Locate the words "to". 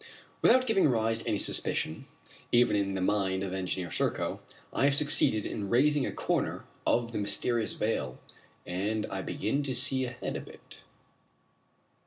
1.19-1.27, 9.61-9.75